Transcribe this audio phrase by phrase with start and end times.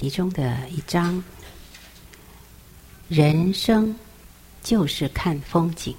[0.00, 1.22] 其中的一章：
[3.10, 3.94] 人生
[4.62, 5.94] 就是看风景。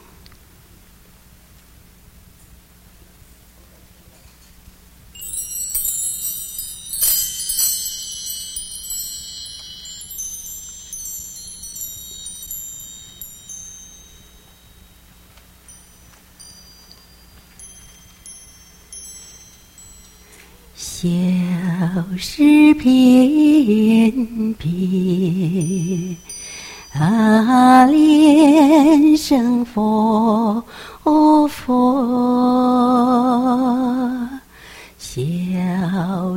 [20.76, 26.16] 小诗翩翩，
[26.94, 30.64] 啊，莲生佛
[31.50, 31.50] 佛。
[35.00, 35.12] 小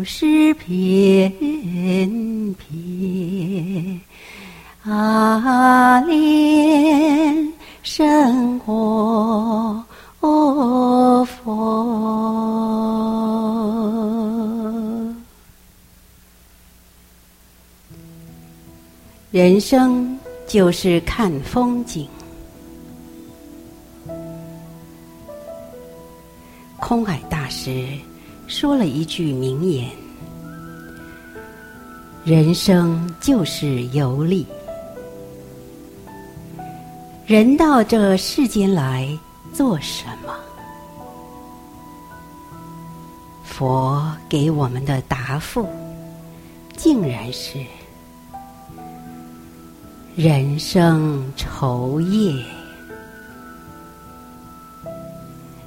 [0.05, 1.31] 诗翩
[2.55, 4.01] 翩，
[4.85, 8.75] 啊，莲生佛
[19.35, 22.09] 人生就是看风景。
[26.79, 27.85] 空海大师
[28.47, 29.91] 说了一句名言
[32.25, 34.47] ：“人生就是游历。
[37.27, 39.09] 人到这世间来
[39.53, 40.33] 做什么？”
[43.43, 45.69] 佛给我们的答复，
[46.77, 47.59] 竟然是。
[50.17, 52.33] 人生愁夜，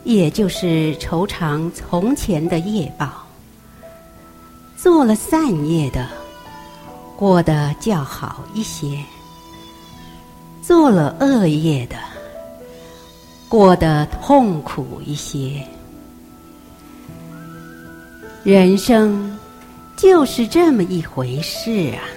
[0.05, 3.27] 也就是酬偿从前的业报。
[4.77, 6.07] 做了善业的，
[7.17, 8.97] 过得较好一些；
[10.61, 11.97] 做了恶业的，
[13.49, 15.61] 过得痛苦一些。
[18.45, 19.37] 人生
[19.97, 22.07] 就是这么一回事啊。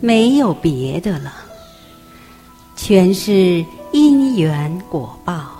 [0.00, 1.32] 没有别的了，
[2.76, 5.50] 全是因缘果报。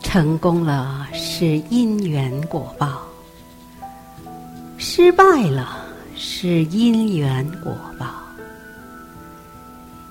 [0.00, 3.02] 成功了是因缘果报，
[4.78, 5.84] 失败了
[6.16, 8.06] 是因缘果报。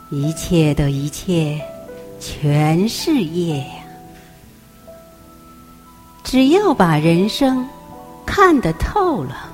[0.10, 1.60] 一切的一切，
[2.20, 3.74] 全是业呀。
[6.24, 7.68] 只要把人生
[8.26, 9.47] 看得透了。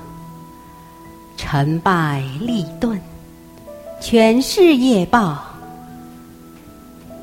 [1.54, 2.98] 成败利钝，
[4.00, 5.40] 全是业报。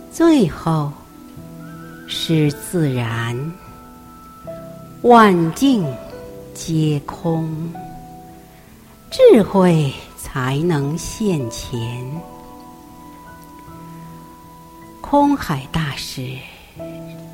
[0.10, 0.90] 最后
[2.08, 3.38] 是自然，
[5.02, 5.86] 万境
[6.54, 7.74] 皆空，
[9.10, 11.78] 智慧才能现前。
[15.02, 16.38] 空海大师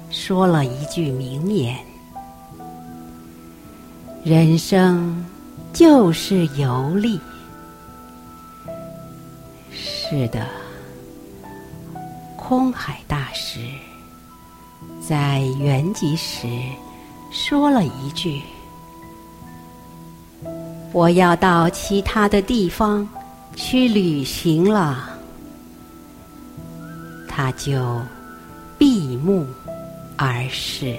[0.10, 1.78] 说了一句名言：
[4.24, 5.24] 人生。
[5.78, 7.20] 就是游历。
[9.72, 10.44] 是的，
[12.36, 13.60] 空海大师
[15.08, 16.48] 在圆寂时
[17.32, 18.42] 说了一句
[20.92, 23.08] ：“我要到其他的地方
[23.56, 25.08] 去旅行了。”
[27.30, 28.02] 他就
[28.80, 29.46] 闭目
[30.18, 30.98] 而逝。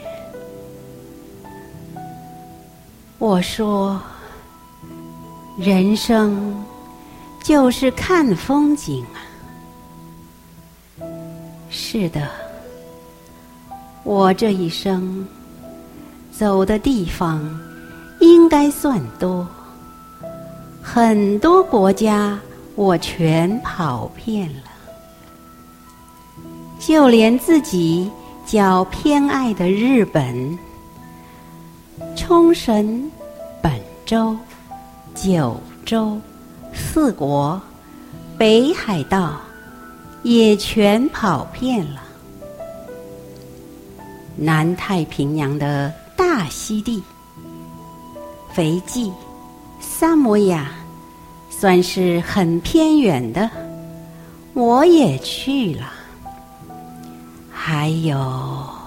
[3.19, 4.01] 我说。
[5.59, 6.65] 人生
[7.43, 9.19] 就是看风景啊！
[11.69, 12.29] 是的，
[14.05, 15.27] 我这一生
[16.31, 17.43] 走的地方
[18.21, 19.45] 应该算多，
[20.81, 22.39] 很多国家
[22.77, 24.63] 我全跑遍了，
[26.79, 28.09] 就连自己
[28.47, 30.57] 较偏爱的日本、
[32.15, 33.11] 冲绳、
[33.61, 33.73] 本
[34.07, 34.37] 州。
[35.21, 36.17] 九州、
[36.73, 37.61] 四国、
[38.39, 39.41] 北海道
[40.23, 42.03] 也全跑遍了。
[44.37, 47.03] 南太平洋的大溪地、
[48.53, 49.13] 斐济、
[49.81, 50.71] 萨摩亚，
[51.51, 53.51] 算是很偏远的，
[54.55, 55.93] 我也去了。
[57.51, 58.78] 还有。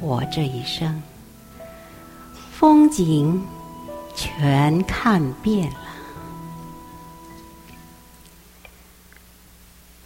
[0.00, 1.02] 我这一生，
[2.52, 3.44] 风景
[4.14, 5.78] 全看遍了。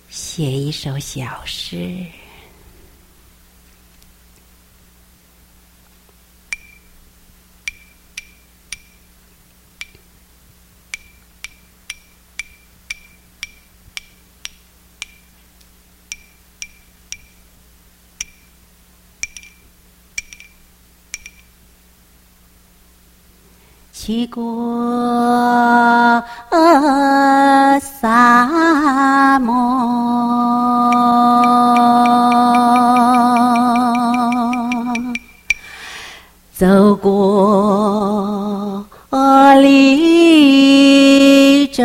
[0.08, 2.06] 写一首小诗。
[24.10, 24.42] 去过
[27.80, 29.54] 沙漠，
[36.52, 38.84] 走过
[39.60, 41.84] 绿洲，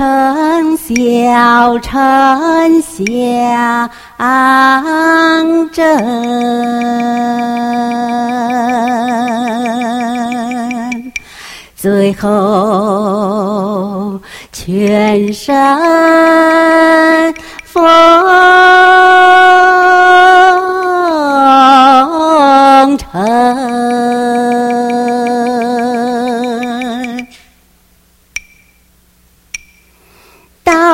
[0.00, 1.92] 大城小城
[2.80, 3.90] 乡
[5.70, 5.84] 镇，
[11.76, 12.28] 最后
[14.50, 15.54] 全身
[17.62, 17.78] 风
[22.96, 23.20] 尘，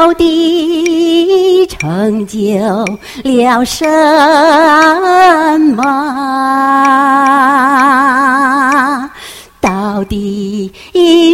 [0.07, 2.39] 到底成就
[3.25, 3.85] 了什
[5.75, 5.83] 么？
[9.61, 10.73] 到底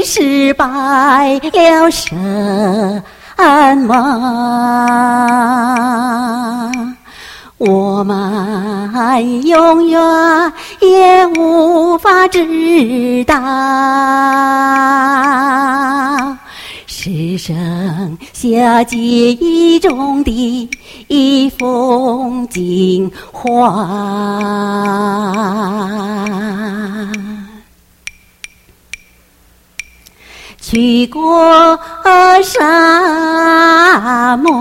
[0.06, 2.14] 失败了什
[3.76, 3.92] 么？
[7.58, 10.00] 我们永远
[10.80, 13.34] 也无法知道，
[17.04, 20.70] 只剩下记忆中的
[21.08, 24.38] 一风景画。
[30.60, 31.76] 去过
[32.44, 34.52] 沙漠，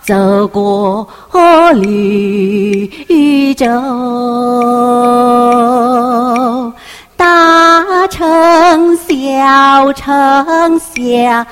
[0.00, 1.06] 走过
[1.74, 3.66] 绿洲，
[7.24, 11.46] 大城小城乡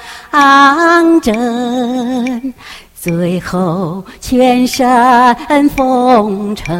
[1.22, 2.52] 镇，
[2.94, 4.86] 最后全身
[5.70, 6.76] 风尘。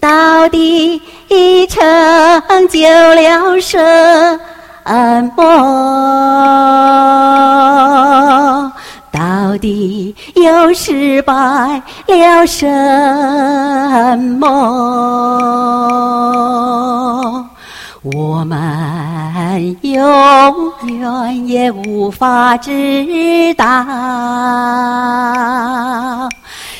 [0.00, 1.00] 到底
[1.68, 1.80] 成
[2.68, 2.80] 就
[3.14, 3.78] 了什
[5.36, 5.42] 么？
[9.12, 11.34] 到底又失败
[12.06, 12.66] 了什
[14.38, 14.48] 么？
[18.02, 20.02] 我们永
[20.98, 23.64] 远也无法知道。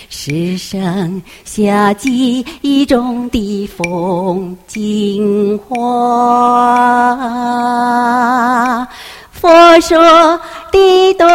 [0.09, 5.77] 是剩下记忆中的风景画，
[9.43, 9.51] 佛
[9.81, 9.99] 说
[10.71, 11.27] 的对，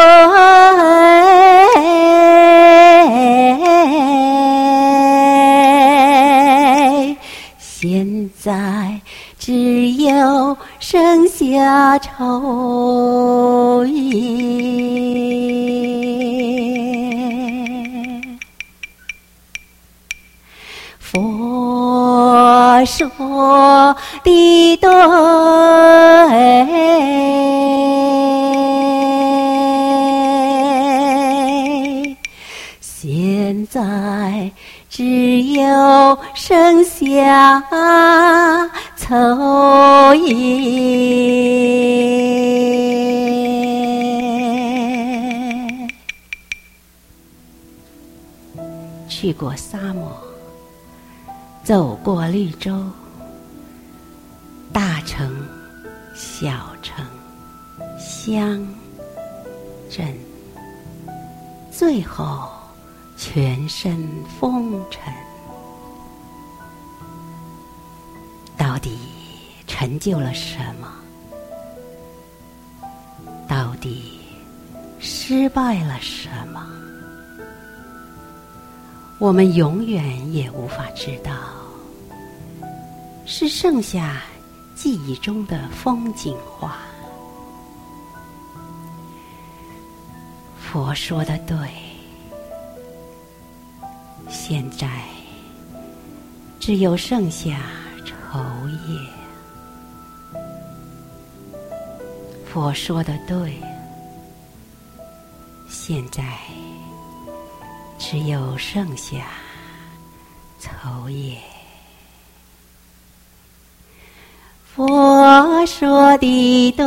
[7.60, 9.02] 现在
[9.38, 14.48] 只有剩下愁颜。
[20.98, 23.94] 佛说
[24.24, 24.88] 的对，
[33.78, 34.52] 在
[34.90, 37.62] 只有剩下
[38.96, 40.58] 愁颜。
[49.08, 50.12] 去过沙漠。
[51.64, 52.82] 走过绿洲，
[54.74, 55.32] 大城、
[56.16, 56.50] 小
[56.82, 57.06] 城、
[58.00, 58.68] 乡
[59.88, 60.18] 镇，
[61.70, 62.50] 最后
[63.30, 65.14] 全身风尘，
[68.56, 68.98] 到底
[69.68, 70.88] 成就了什么？
[73.46, 74.22] 到底
[74.98, 76.66] 失败了什么？
[79.20, 81.34] 我们永远也无法知道。
[83.26, 84.22] 是剩下
[84.74, 86.78] 记忆中的风景画。
[90.58, 91.58] 佛说的对，
[94.50, 94.88] 现在
[96.58, 97.60] 只有剩下
[98.06, 98.40] 愁
[98.88, 98.98] 夜。
[102.46, 103.58] 佛说的对，
[105.68, 106.24] 现在
[108.00, 109.26] 只有剩下
[110.62, 111.38] 愁夜。
[114.64, 116.86] 佛说的对，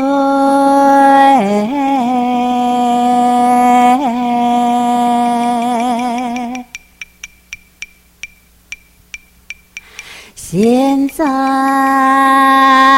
[10.50, 12.89] 现在。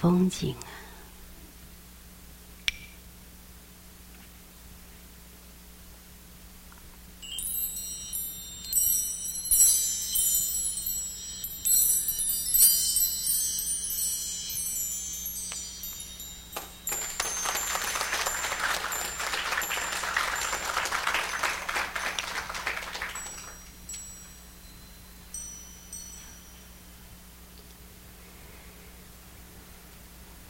[0.00, 0.75] 风景啊。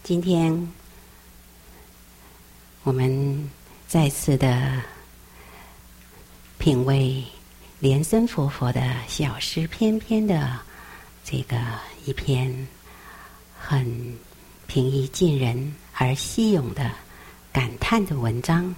[0.07, 0.73] 今天，
[2.85, 3.51] 我们
[3.89, 4.81] 再次的
[6.59, 7.25] 品味
[7.81, 10.61] 莲生活佛的小诗篇篇的
[11.25, 11.61] 这个
[12.05, 12.69] 一篇
[13.59, 14.17] 很
[14.69, 16.89] 平易近人而稀有的
[17.53, 18.73] 感叹的文章。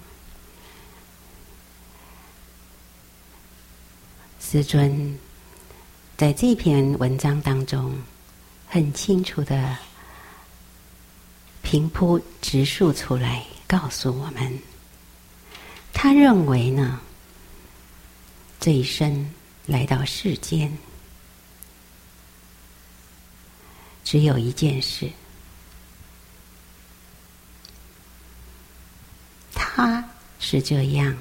[4.39, 5.15] 师尊
[6.17, 7.95] 在这篇文章当中
[8.67, 9.77] 很清楚的。
[11.69, 14.59] 平铺直述出来，告诉我们，
[15.93, 16.99] 他认为呢，
[18.59, 19.31] 这一生
[19.67, 20.75] 来到世间，
[24.03, 25.11] 只有一件事，
[29.53, 30.03] 他
[30.39, 31.15] 是这样，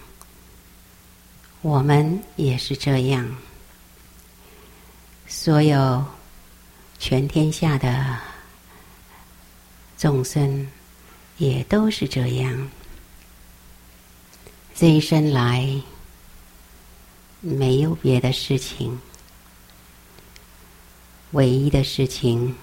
[1.60, 3.36] 我们也是这样，
[5.26, 6.02] 所有
[6.98, 8.37] 全天下的。
[9.98, 10.70] 众生
[11.38, 12.70] 也都是这样，
[14.72, 15.82] 这一生来
[17.40, 18.96] 没有别的事情，
[21.32, 22.56] 唯一的事情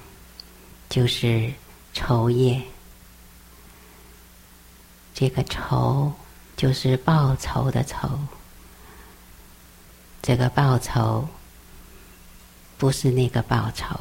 [0.87, 1.51] 就是
[1.93, 2.61] 仇业。
[5.13, 6.13] 这个仇
[6.55, 8.17] 就是报仇的仇，
[10.21, 11.27] 这个报仇
[12.77, 13.93] 不是那个报仇，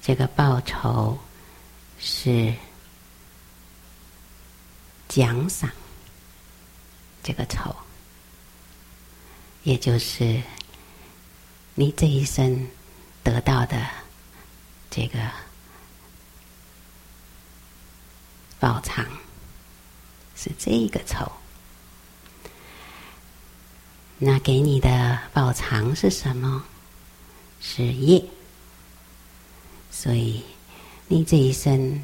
[0.00, 1.18] 这个报仇。
[1.98, 2.54] 是
[5.08, 5.70] 奖赏
[7.22, 7.74] 这个酬，
[9.62, 10.42] 也就是
[11.74, 12.68] 你这一生
[13.22, 13.86] 得到的
[14.90, 15.18] 这个
[18.60, 19.04] 报偿，
[20.36, 21.32] 是这个酬。
[24.18, 26.64] 那给你的报偿是什么？
[27.60, 28.24] 是业。
[29.90, 30.42] 所以。
[31.08, 32.02] 你这一生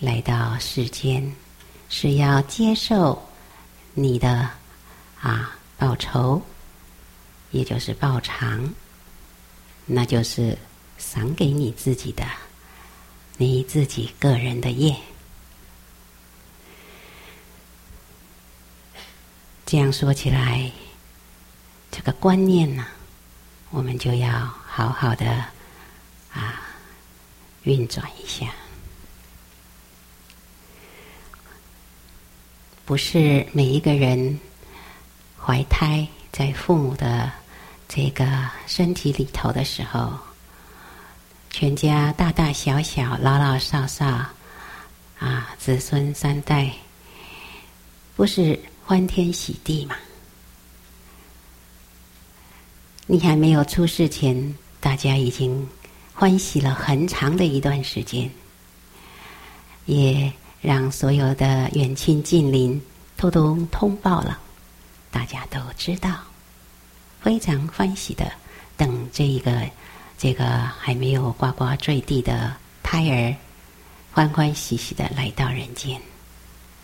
[0.00, 1.32] 来到世间，
[1.88, 3.22] 是要接受
[3.94, 4.50] 你的
[5.20, 6.42] 啊报酬，
[7.52, 8.68] 也就是报偿，
[9.86, 10.58] 那就是
[10.98, 12.24] 赏给你自己的，
[13.36, 14.96] 你自己个人的业。
[19.64, 20.72] 这样说起来，
[21.92, 22.84] 这个观念呢，
[23.70, 25.59] 我们就要好好的。
[27.64, 28.54] 运转一下，
[32.86, 34.40] 不是每一个人
[35.38, 37.30] 怀胎在父母的
[37.86, 40.18] 这个身体里头的时候，
[41.50, 44.06] 全家大大小小、老老少少
[45.18, 46.72] 啊，子孙三代，
[48.16, 49.96] 不是欢天喜地嘛？
[53.06, 55.68] 你还没有出世前，大家已经。
[56.20, 58.30] 欢喜了很长的一段时间，
[59.86, 62.78] 也让所有的远亲近邻
[63.16, 64.38] 偷偷通报了，
[65.10, 66.18] 大家都知道，
[67.22, 68.30] 非常欢喜的
[68.76, 69.66] 等这一个
[70.18, 70.44] 这个
[70.78, 73.34] 还没有呱呱坠地的胎儿，
[74.12, 75.98] 欢欢喜喜的来到人间，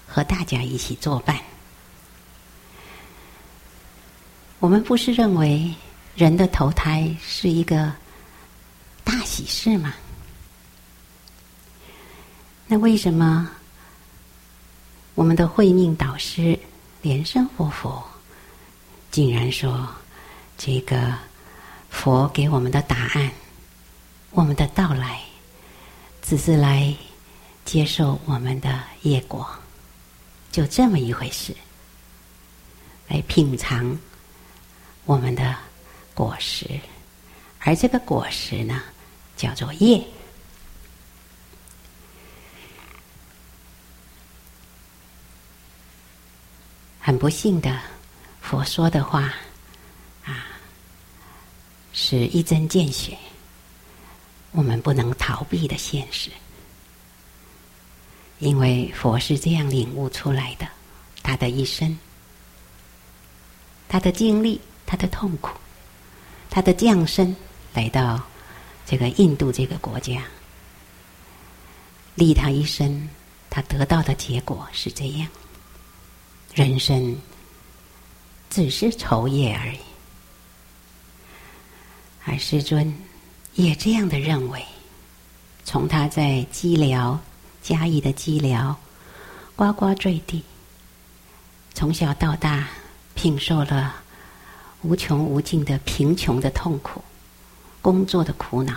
[0.07, 1.39] 和大家一起作伴。
[4.61, 5.75] 我们不是认为
[6.15, 7.93] 人的投胎是一个。
[9.37, 9.93] 大喜事嘛？
[12.67, 13.51] 那为什么
[15.15, 16.59] 我们的慧命导师
[17.03, 18.03] 莲生活佛
[19.11, 19.87] 竟然说，
[20.57, 21.13] 这个
[21.91, 23.31] 佛给我们的答案，
[24.31, 25.21] 我们的到来，
[26.23, 26.97] 只是来
[27.67, 29.47] 接受我们的业果，
[30.51, 31.55] 就这么一回事，
[33.07, 33.99] 来品尝
[35.05, 35.55] 我们的
[36.15, 36.81] 果实，
[37.59, 38.83] 而这个果实呢？
[39.37, 40.03] 叫做业。
[47.01, 47.81] 很不幸的
[48.41, 49.33] 佛说的话
[50.25, 50.49] 啊
[51.93, 53.17] 是一针见血
[54.51, 56.31] 我们不能逃避的现实。
[58.39, 60.67] 因为佛是这样领悟出来的
[61.23, 61.97] 他的一生
[63.89, 65.57] 他的经历他的痛苦
[66.51, 67.35] 他的降生
[67.73, 68.21] 来到
[68.87, 70.23] 这个印度这个国家，
[72.15, 73.09] 利他一生，
[73.51, 75.29] 他得到的结果是这样：
[76.55, 77.19] 人生
[78.49, 79.79] 只是酬业而已。
[82.25, 82.97] 而师尊
[83.55, 84.65] 也这样的认为，
[85.65, 87.21] 从他在羁寮。
[87.63, 88.77] 嘉义的羁寮，
[89.57, 90.41] 呱呱坠地。
[91.75, 92.69] 从小到大，
[93.17, 93.97] 品受了
[94.83, 97.03] 无穷无尽的贫穷的痛苦，
[97.87, 98.75] 工作的苦恼，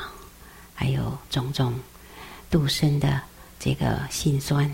[0.75, 1.73] 还有种种
[2.51, 3.19] 度生的
[3.59, 4.71] 这个辛酸。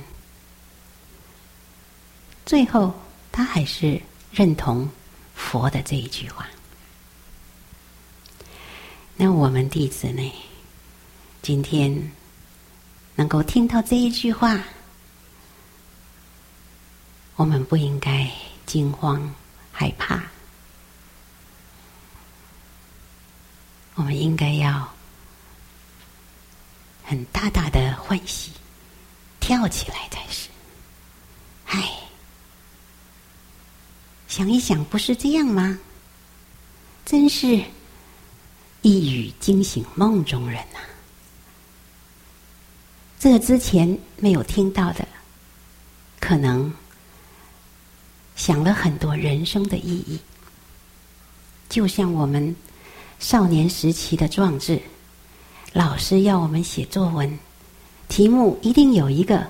[2.45, 2.93] 最后，
[3.31, 4.01] 他还是
[4.33, 4.89] 认同
[5.33, 6.45] 佛的这一句话。
[9.15, 10.33] 那我们弟子呢？
[11.41, 12.11] 今天。
[13.15, 14.61] 能够听到这一句话，
[17.37, 18.29] 我们不应该
[18.65, 19.33] 惊慌
[19.71, 20.21] 害怕，
[23.95, 24.93] 我们应该要
[27.03, 28.51] 很大大的欢喜，
[29.39, 30.49] 跳起来才是。
[31.67, 31.81] 唉，
[34.27, 35.79] 想一想，不是这样吗？
[37.05, 37.63] 真是
[38.81, 40.79] 一语惊醒梦中人呐！
[43.19, 45.07] 这之前没有听到的，
[46.19, 46.73] 可能
[48.35, 50.19] 想了很多人生的意义。
[51.69, 52.55] 就像我们
[53.19, 54.81] 少年时期的壮志，
[55.73, 57.39] 老师要我们写作文，
[58.07, 59.45] 题目一定有一个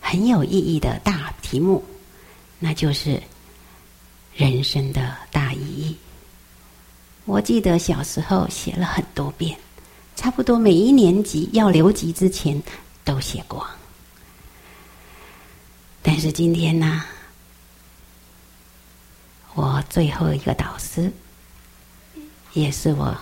[0.00, 1.84] 很有意义的大题目，
[2.58, 3.22] 那就是
[4.34, 5.96] 人生的大意义。
[7.24, 9.58] 我记得小时候写了很多遍，
[10.14, 12.62] 差不多每一年级要留级之前。
[13.06, 13.64] 都写过，
[16.02, 17.04] 但是今天呢，
[19.54, 21.12] 我最后一个导师，
[22.56, 23.14] 也是我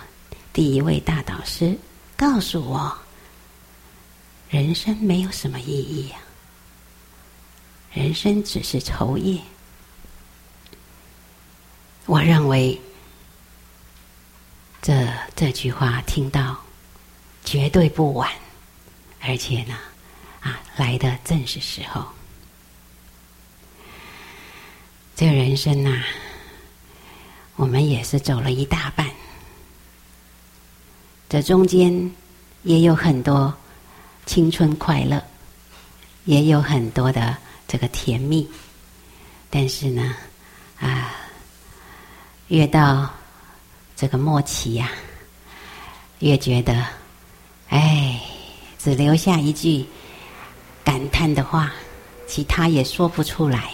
[0.53, 1.77] 第一位大导师，
[2.15, 2.97] 告诉我，
[4.47, 6.15] 人生没有什么意义呀，
[7.91, 9.41] 人生只是酬业。
[12.05, 12.79] 我认为，
[14.81, 16.57] 这这句话听到
[17.43, 18.31] 绝对不晚。
[19.19, 19.77] 而且呢，
[20.39, 22.05] 啊，来的正是时候。
[25.13, 26.01] 这人生呐，
[27.55, 29.09] 我们也是走了一大半，
[31.29, 32.11] 这中间
[32.63, 33.53] 也有很多
[34.25, 35.23] 青春快乐，
[36.25, 37.37] 也有很多的
[37.67, 38.47] 这个甜蜜，
[39.49, 40.15] 但是呢，
[40.79, 41.15] 啊，
[42.47, 43.09] 越到
[43.95, 44.91] 这个末期呀，
[46.19, 46.85] 越觉得，
[47.69, 48.21] 哎。
[48.77, 49.83] 只留下一句
[50.83, 51.73] 感叹的话，
[52.27, 53.71] 其他也说不出来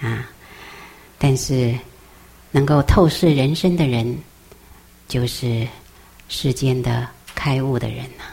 [0.00, 0.28] 啊！
[1.16, 1.72] 但是
[2.52, 4.16] 能够透视人生的人，
[5.08, 5.66] 就是
[6.28, 8.24] 世间的开悟的人呐、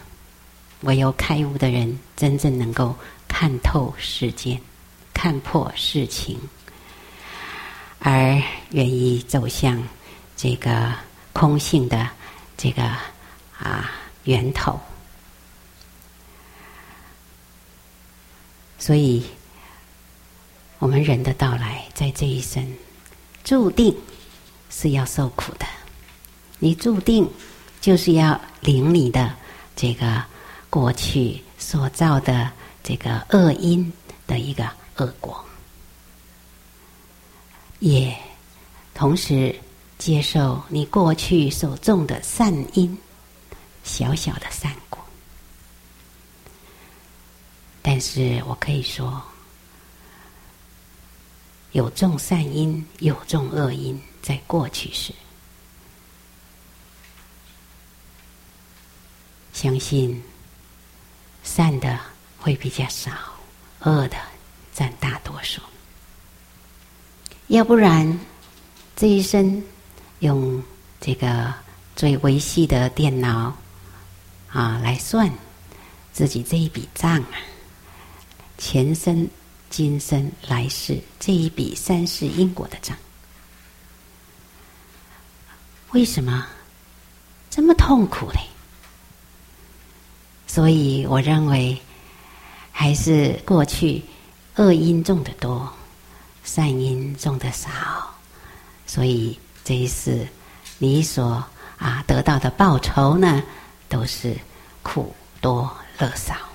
[0.82, 2.94] 唯有开悟的人，真正能够
[3.28, 4.60] 看透世间，
[5.14, 6.38] 看破世情，
[8.00, 9.82] 而愿意走向
[10.36, 10.94] 这个
[11.32, 12.10] 空性的
[12.58, 12.84] 这个
[13.58, 13.90] 啊
[14.26, 14.78] 源头。
[18.78, 19.24] 所以，
[20.78, 22.66] 我们人的到来，在这一生，
[23.50, 23.98] 注定
[24.70, 25.66] 是要受苦的。
[26.60, 27.28] 你注定
[27.82, 29.34] 就是要领你的
[29.76, 30.24] 这个
[30.70, 32.52] 过去所造的
[32.84, 33.92] 这个恶因
[34.28, 35.44] 的一个恶果，
[37.80, 38.16] 也
[38.94, 39.56] 同时
[39.98, 42.96] 接受你过去所种的善因，
[43.84, 45.04] 小小的善果。
[47.82, 49.20] 但是我可以说，
[51.72, 55.14] 有种善因，有种恶因，在过去时，
[59.54, 60.24] 相信
[61.44, 62.00] 善的
[62.38, 63.12] 会比较少，
[63.82, 64.18] 恶的
[64.74, 65.62] 占大多数。
[67.48, 68.20] 要不然，
[68.96, 69.64] 这一生
[70.20, 70.64] 用
[71.00, 71.54] 这个
[71.96, 73.56] 最微细的电脑
[74.52, 75.32] 啊来算
[76.14, 77.38] 自己这一笔账啊。
[78.58, 79.28] 前生、
[79.70, 82.98] 今生、来世这一笔三世因果的账，
[85.92, 86.48] 为什么
[87.50, 88.40] 这么痛苦嘞？
[90.48, 91.80] 所以我认为，
[92.72, 94.04] 还是过去
[94.56, 95.72] 恶因种的多，
[96.44, 97.70] 善因种的少，
[98.88, 100.28] 所以这一世
[100.80, 101.44] 你所
[101.78, 103.44] 啊得到的报酬呢，
[103.88, 104.36] 都是
[104.82, 106.49] 苦多乐少。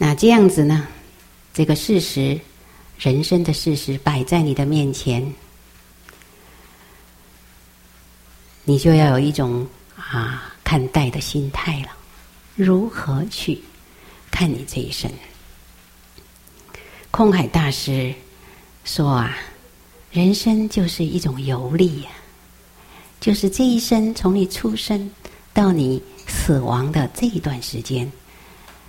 [0.00, 0.86] 那这样子呢，
[1.52, 2.40] 这个事实，
[3.00, 5.34] 人生的事实摆在你的面前，
[8.62, 11.88] 你就要有一种啊看待的心态了。
[12.54, 13.60] 如何去
[14.30, 15.10] 看你这一生？
[17.10, 18.14] 空海大师
[18.84, 19.36] 说啊，
[20.12, 22.10] 人生就是一种游历呀，
[23.18, 25.10] 就是这一生从你出生
[25.52, 28.10] 到你死亡的这一段时间，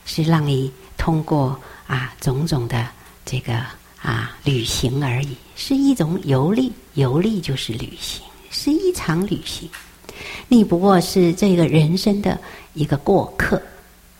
[0.06, 2.88] 是让你通过啊种种的
[3.26, 3.56] 这个
[4.00, 6.72] 啊旅行而已，是一种游历。
[6.96, 9.70] 游历就是旅行，是一场旅行。
[10.50, 12.38] 你不过是这个人生的
[12.74, 13.62] 一个过客，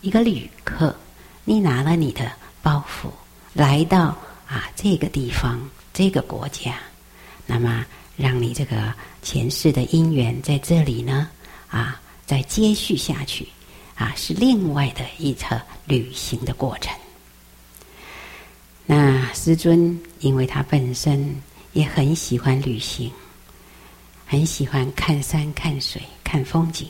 [0.00, 0.96] 一个旅客。
[1.44, 3.10] 你拿了你的包袱，
[3.52, 4.16] 来到
[4.48, 5.60] 啊这个地方，
[5.92, 6.76] 这个国家，
[7.44, 7.84] 那么
[8.16, 11.28] 让你这个前世的因缘在这里呢
[11.68, 13.46] 啊再接续下去
[14.00, 16.90] 啊，是另外的一场旅行的过程。
[18.86, 21.36] 那师尊，因为他本身
[21.74, 23.12] 也很喜欢旅行。
[24.26, 26.88] 很喜欢看山看水看风景，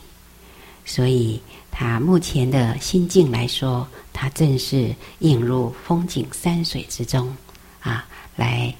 [0.84, 7.34] 所以他目前的心境来说，他正是引入风景山水之中，
[7.80, 8.74] 啊，来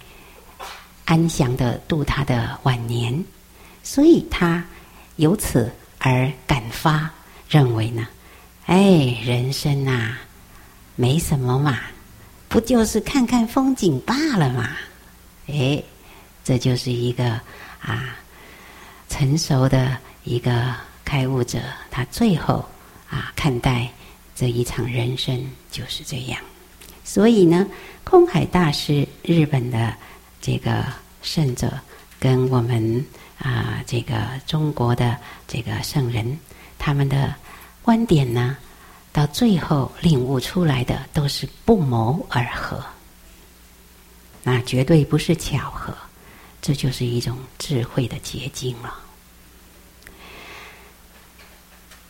[1.06, 3.24] 安详的度他的晚年。
[3.82, 4.62] 所以他
[5.16, 7.10] 由此而感发，
[7.48, 8.06] 认为呢，
[8.70, 10.12] 哎，人生呐，
[10.94, 11.76] 没什么嘛，
[12.48, 14.76] 不就是看看风景罢了嘛？
[15.48, 15.83] 哎，
[16.44, 17.40] 这就是一个
[17.80, 18.14] 啊。
[19.09, 20.72] 成熟的一个
[21.04, 21.59] 开悟者，
[21.90, 22.64] 他最后
[23.09, 23.90] 啊看待
[24.37, 26.40] 这一场人生就是这样。
[27.02, 27.66] 所以呢，
[28.04, 29.92] 空海大师，日本的
[30.40, 30.85] 这个
[31.22, 31.72] 圣者，
[32.20, 33.04] 跟我们
[33.40, 34.14] 啊这个
[34.46, 35.16] 中国的
[35.48, 36.38] 这个圣人，
[36.78, 37.35] 他们的
[37.90, 38.57] 观点呢，
[39.12, 42.81] 到最后领悟出来的都是不谋而合，
[44.44, 45.92] 那绝对不是巧合。
[46.62, 48.94] 这就是一种智慧的结晶了。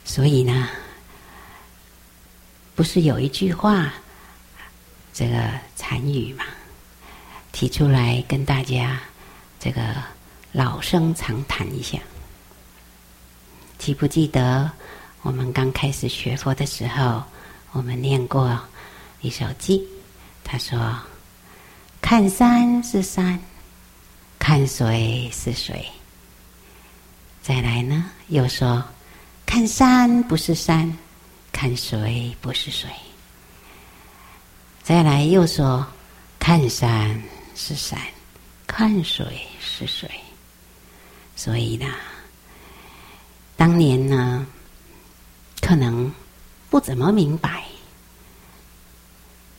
[0.05, 0.69] 所以呢，
[2.75, 3.91] 不是有一句话，
[5.15, 6.45] 这个禅语嘛，
[7.53, 9.01] 提出来跟大家
[9.59, 9.95] 这个
[10.53, 11.99] 老生常谈一下。
[13.79, 14.71] 记不记得
[15.23, 17.23] 我们刚开始学佛的时候，
[17.73, 18.59] 我们念过
[19.21, 19.83] 一首偈，
[20.43, 20.99] 他说
[22.01, 23.39] ：“看山是山。”
[24.41, 25.85] 看水是水，
[27.43, 28.11] 再来呢？
[28.29, 28.83] 又说
[29.45, 30.97] 看山不是山，
[31.53, 32.89] 看水不是水。
[34.83, 35.87] 再来又说
[36.39, 37.23] 看山
[37.55, 38.01] 是山，
[38.67, 40.11] 看水是水。
[41.37, 41.87] 所以呢，
[43.59, 44.47] 当年呢，
[45.61, 46.13] 可能
[46.69, 47.65] 不怎么明白，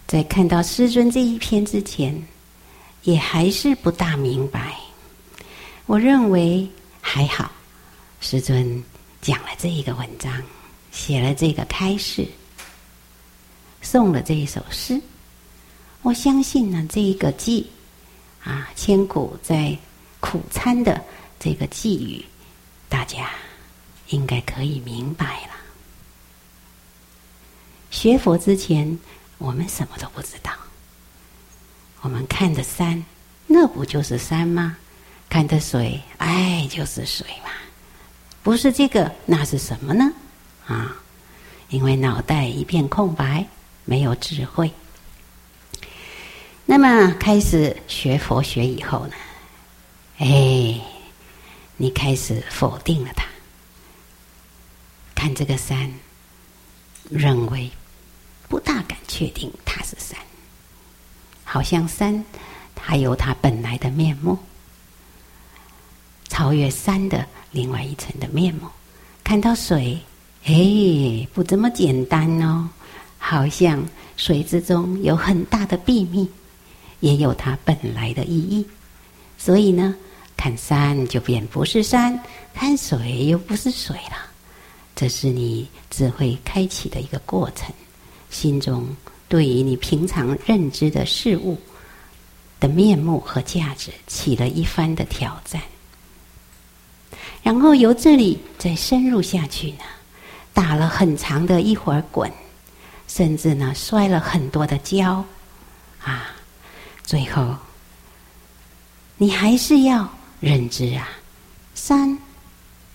[0.07, 2.21] 在看到师尊这一篇之前。
[3.03, 4.77] 也还是不大明白。
[5.87, 6.69] 我认为
[7.01, 7.51] 还好，
[8.19, 8.83] 师尊
[9.23, 10.31] 讲了这一个文章，
[10.91, 12.27] 写了这个开示，
[13.81, 15.01] 送了这一首诗。
[16.03, 17.67] 我相信呢，这一个寄
[18.43, 19.75] 啊，千古在
[20.19, 21.03] 苦参的
[21.39, 22.23] 这个寄语，
[22.87, 23.31] 大家
[24.09, 25.60] 应该可以明白了。
[27.91, 28.97] 学佛之前，
[29.37, 30.51] 我们什么都不知道。
[31.99, 33.05] 我们看的山，
[33.45, 34.77] 那不就是山吗？
[35.29, 37.51] 看的水，哎，就是水嘛。
[38.41, 40.11] 不是这个，那是什么呢？
[40.65, 40.95] 啊，
[41.69, 43.45] 因为脑袋一片空白，
[43.85, 44.71] 没有智慧。
[46.65, 49.13] 那么开始学佛学以后呢，
[50.17, 50.81] 哎，
[51.77, 53.25] 你开始否定了它。
[55.13, 55.93] 看这个山，
[57.09, 57.69] 认为
[58.51, 60.19] 不大敢确定它是山。
[61.45, 62.21] 好像山，
[62.75, 64.37] 它有它本来的面目，
[66.27, 68.67] 超越山的另外一层的面目。
[69.23, 69.97] 看到水，
[70.43, 72.67] 哎，不这么简单哦，
[73.17, 73.81] 好像
[74.17, 76.29] 水之中有很大的秘密，
[76.99, 78.67] 也有它本来的意义。
[79.37, 79.95] 所以呢，
[80.35, 82.21] 看山就变不是山，
[82.53, 84.17] 看水又不是水了。
[84.93, 87.73] 这是你智慧开启的一个过程，
[88.31, 88.87] 心中。
[89.29, 91.57] 对于你平常认知的事物
[92.59, 95.61] 的面目和价值起了一番的挑战，
[97.41, 99.83] 然后由这里再深入下去呢，
[100.53, 102.29] 打了很长的一会儿滚，
[103.07, 105.23] 甚至呢摔了很多的跤，
[106.03, 106.35] 啊，
[107.03, 107.55] 最后，
[109.15, 111.07] 你还是要认知啊，
[111.73, 112.17] 山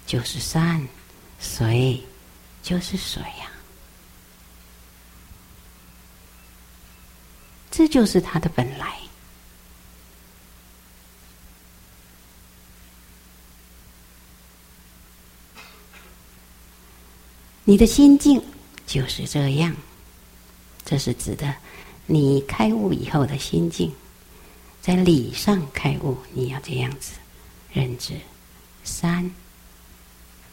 [0.07, 0.87] 就是山，
[1.40, 1.99] 水
[2.62, 3.45] 就是水呀、啊，
[7.77, 8.97] 这就是它的本来。
[17.65, 18.43] 你的心境
[18.87, 19.77] 就是这样，
[20.87, 21.55] 这是指的
[22.07, 23.93] 你开悟以后的心境，
[24.81, 27.17] 在理上开悟，你要这样子
[27.71, 28.15] 认知：
[28.85, 29.31] 山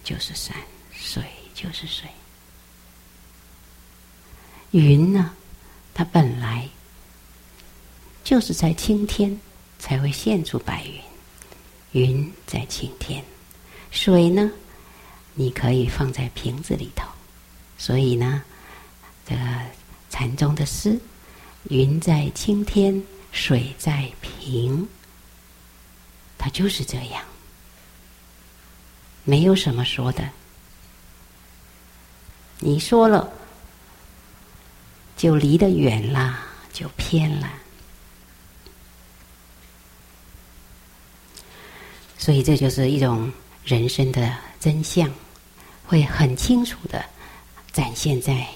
[0.03, 0.57] 就是山，
[0.91, 1.23] 水
[1.55, 2.05] 就是水。
[4.71, 5.31] 云呢，
[5.93, 6.67] 它本来
[8.23, 9.37] 就是在青天
[9.77, 10.85] 才会现出白
[11.91, 13.23] 云，云在青天，
[13.91, 14.49] 水呢？
[15.35, 17.07] 你可以放在瓶子里头，
[17.77, 18.43] 所以呢，
[19.25, 19.41] 这个
[20.09, 20.99] 禅宗的诗
[21.69, 24.87] “云在青天，水在瓶”，
[26.37, 27.23] 它就是这样，
[29.23, 30.29] 没有什么说的。
[32.59, 33.33] 你说了，
[35.17, 36.39] 就离得远了，
[36.71, 37.51] 就偏了。
[42.23, 43.29] 所以这就是一种
[43.65, 45.11] 人生的真相。
[45.85, 47.03] 会很清楚的
[47.73, 48.47] 展现在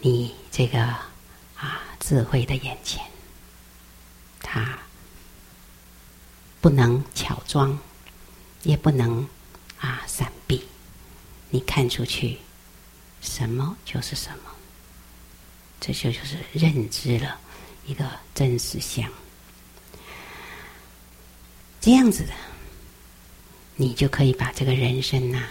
[0.00, 3.02] 你这个啊智慧的眼前，
[4.40, 4.78] 它
[6.60, 7.78] 不能巧装，
[8.64, 9.26] 也不能
[9.80, 10.62] 啊闪避，
[11.48, 12.36] 你看出去，
[13.22, 14.50] 什么就是什么，
[15.80, 17.40] 这就就是认知了
[17.86, 19.10] 一个真实相，
[21.86, 22.32] 这样子的，
[23.76, 25.48] 你就可以把这个人生呐、啊。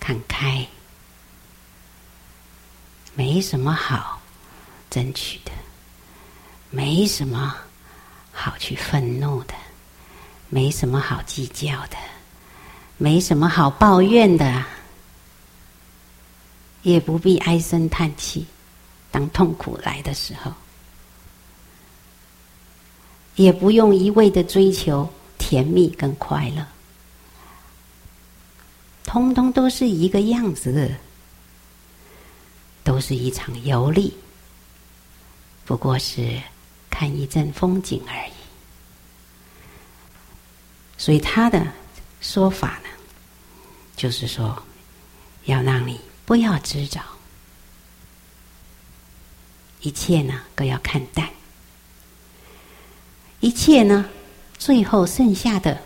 [0.00, 0.66] 看开，
[3.14, 4.20] 没什么好
[4.90, 5.52] 争取的，
[6.70, 7.54] 没什么
[8.32, 9.54] 好去愤怒的，
[10.48, 11.96] 没什么好计较的，
[12.96, 14.64] 没什么好抱怨的，
[16.82, 18.44] 也不必唉声叹气。
[19.12, 20.52] 当痛苦来的时候，
[23.36, 25.08] 也不用一味的追求
[25.40, 26.64] 甜蜜跟快乐。
[29.02, 30.94] 通通都是一个样子，
[32.84, 34.14] 都是一场游历，
[35.64, 36.40] 不过是
[36.90, 38.32] 看一阵风景而已。
[40.96, 41.66] 所以他的
[42.20, 42.88] 说法呢，
[43.96, 44.62] 就是说，
[45.46, 47.00] 要让你不要执着，
[49.80, 51.28] 一切呢都要看淡，
[53.40, 54.08] 一切呢
[54.60, 55.80] 最后剩下的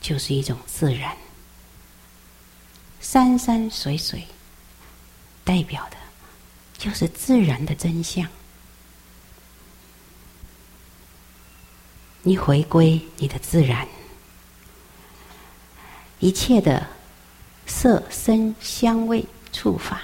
[0.00, 1.14] 就是一种自然。
[2.98, 4.26] 山山水水，
[5.44, 5.98] 代表的，
[6.78, 8.26] 就是自然的真相。
[12.22, 13.86] 你回归你的自然，
[16.18, 16.88] 一切的
[17.66, 20.00] 色声香味触法，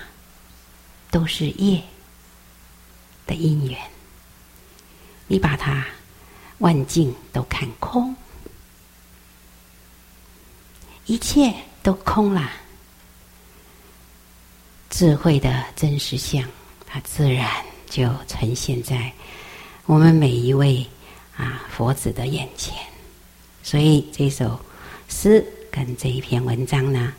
[1.10, 1.82] 都是业
[3.26, 3.80] 的因缘。
[5.28, 5.86] 你把它
[6.62, 8.14] 万境都看空，
[11.06, 12.48] 一切都空了。
[14.88, 16.48] 智慧的真实相，
[16.86, 17.50] 它自然
[17.90, 19.12] 就呈现在
[19.86, 20.86] 我们每一位
[21.36, 22.72] 啊佛子的眼前。
[23.64, 24.60] 所以这首
[25.08, 27.12] 诗跟这一篇文章呢，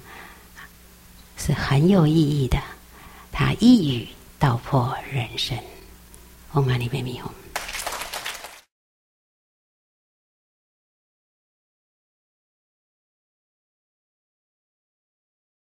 [1.36, 2.58] 是很有意义的。
[3.30, 4.08] 它一语
[4.40, 5.58] 道破人生。
[6.54, 7.30] 唵嘛呢叭咪吽。